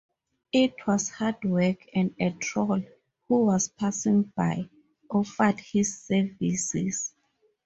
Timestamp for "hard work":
1.11-1.85